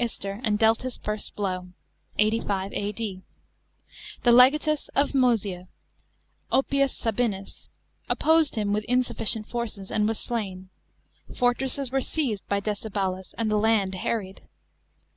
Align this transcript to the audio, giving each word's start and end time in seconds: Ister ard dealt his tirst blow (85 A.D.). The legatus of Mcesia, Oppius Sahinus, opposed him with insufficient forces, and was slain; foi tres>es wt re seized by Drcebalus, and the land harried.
Ister 0.00 0.40
ard 0.44 0.58
dealt 0.58 0.82
his 0.82 0.96
tirst 0.96 1.34
blow 1.34 1.70
(85 2.18 2.72
A.D.). 2.72 3.20
The 4.22 4.30
legatus 4.30 4.86
of 4.94 5.10
Mcesia, 5.10 5.66
Oppius 6.52 6.94
Sahinus, 6.96 7.68
opposed 8.08 8.54
him 8.54 8.72
with 8.72 8.84
insufficient 8.84 9.48
forces, 9.48 9.90
and 9.90 10.06
was 10.06 10.20
slain; 10.20 10.68
foi 11.34 11.52
tres>es 11.52 11.88
wt 11.88 11.92
re 11.94 12.02
seized 12.02 12.46
by 12.46 12.60
Drcebalus, 12.60 13.34
and 13.36 13.50
the 13.50 13.56
land 13.56 13.96
harried. 13.96 14.42